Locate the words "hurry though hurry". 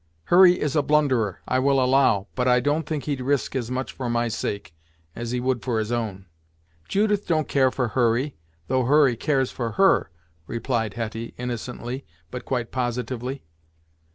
7.89-9.15